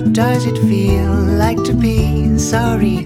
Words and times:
does 0.00 0.46
it 0.46 0.58
feel 0.68 1.12
like 1.12 1.62
to 1.64 1.72
be 1.72 2.38
sorry? 2.38 3.04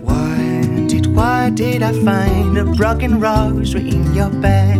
What 0.00 0.88
did, 0.88 1.06
what 1.14 1.54
did 1.54 1.82
I 1.82 1.92
find? 2.04 2.56
A 2.56 2.64
broken 2.64 3.20
rose 3.20 3.74
in 3.74 4.14
your 4.14 4.30
bed. 4.30 4.78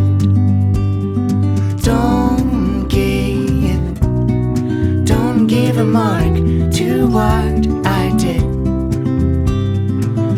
Don't 1.82 2.88
give, 2.88 4.00
don't 5.04 5.46
give 5.46 5.76
a 5.76 5.84
mark 5.84 6.34
to 6.76 7.06
what 7.06 7.66
I 7.86 8.12
did. 8.16 8.42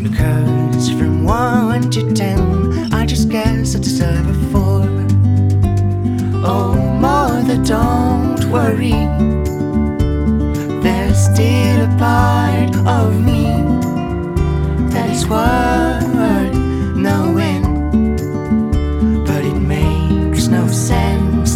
Because 0.02 0.90
from 0.90 1.24
one 1.24 1.90
to 1.90 2.12
ten, 2.14 2.92
I 2.92 3.06
just 3.06 3.28
guess 3.28 3.76
I 3.76 3.78
deserve 3.78 4.28
a 4.28 4.34
four. 4.50 4.82
Oh, 6.44 6.74
mother, 7.00 7.62
don't 7.62 8.21
worry. 8.52 8.92
There's 10.82 11.18
still 11.24 11.84
a 11.86 11.96
part 11.98 12.76
of 12.86 13.18
me 13.24 13.44
that 14.92 15.08
is 15.08 15.26
worth 15.26 16.12
knowing. 16.94 17.62
But 19.24 19.42
it 19.44 19.58
makes 19.58 20.48
no 20.48 20.68
sense 20.68 21.51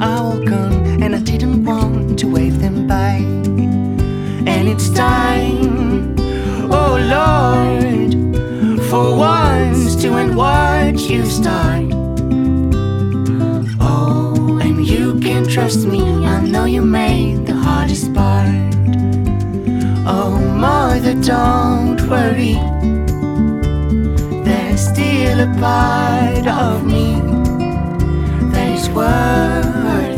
all 0.00 0.38
gone, 0.38 1.02
and 1.02 1.14
I 1.14 1.20
didn't 1.20 1.64
want 1.64 2.18
to 2.20 2.26
wave 2.26 2.60
them 2.60 2.86
by. 2.86 3.16
And 4.46 4.68
it's 4.68 4.90
time, 4.90 6.14
oh 6.70 6.96
Lord, 7.16 8.12
for 8.88 9.16
once 9.16 9.96
to 10.02 10.08
end 10.14 10.36
what 10.36 10.98
you 11.10 11.24
start. 11.26 11.92
Oh, 13.80 14.58
and 14.62 14.86
you 14.86 15.18
can 15.20 15.46
trust 15.46 15.86
me, 15.86 16.26
I 16.26 16.40
know 16.46 16.64
you 16.64 16.82
made 16.82 17.46
the 17.46 17.54
hardest 17.54 18.14
part. 18.14 18.74
Oh, 20.06 20.38
mother, 20.38 21.14
don't 21.14 22.00
worry. 22.08 22.54
There's 24.44 24.80
still 24.80 25.40
a 25.40 25.54
part 25.58 26.46
of 26.46 26.86
me 26.86 27.27
that 28.86 30.12
is 30.12 30.17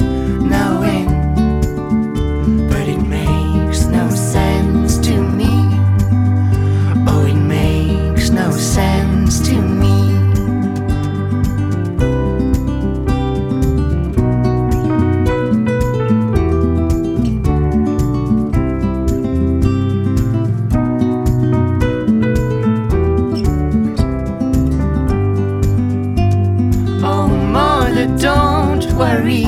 worry. 29.20 29.44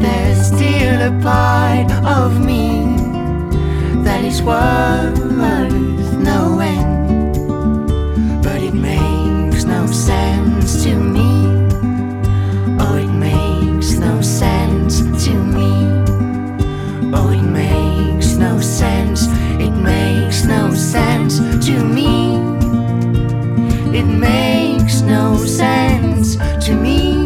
There's 0.00 0.46
still 0.46 1.00
a 1.02 1.20
part 1.22 1.90
of 2.04 2.44
me 2.44 2.96
that 4.04 4.24
is 4.24 4.42
worth 4.42 5.18
knowing, 6.18 7.32
but 8.42 8.62
it 8.62 8.74
makes 8.74 9.64
no 9.64 9.86
sense 9.86 10.82
to 10.84 10.94
me. 10.94 11.30
Oh, 12.80 12.96
it 12.96 13.12
makes 13.12 13.98
no 13.98 14.20
sense 14.20 15.00
to 15.24 15.34
me. 15.34 15.72
Oh, 17.14 17.30
it 17.30 17.42
makes 17.42 18.36
no 18.36 18.60
sense. 18.60 19.26
It 19.60 19.70
makes 19.70 20.44
no 20.44 20.74
sense 20.74 21.38
to 21.66 21.84
me. 21.84 22.36
It 23.96 24.06
makes 24.06 25.02
no 25.02 25.36
sense 25.36 26.36
to 26.66 26.74
me. 26.74 27.21